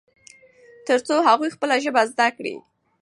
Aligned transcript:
ترڅو 0.85 1.15
هغوی 1.27 1.49
خپله 1.55 1.75
ژبه 1.83 2.01
زده 2.11 2.27
کړي. 2.37 2.55